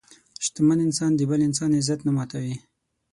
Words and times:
شتمن 0.45 0.79
انسان 0.87 1.11
د 1.15 1.21
بل 1.29 1.39
انسان 1.47 1.69
عزت 1.79 1.99
نه 2.07 2.11
ماتوي. 2.17 2.55